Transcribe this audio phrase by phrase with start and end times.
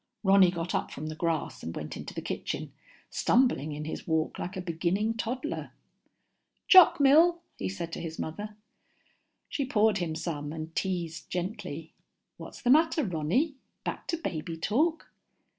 [0.23, 2.73] Ronny got up from the grass and went into the kitchen,
[3.11, 5.73] stumbling in his walk like a beginning toddler.
[6.67, 8.57] "Choc mil?" he said to his mother.
[9.47, 11.93] She poured him some and teased gently,
[12.37, 15.11] "What's the matter, Ronny back to baby talk?"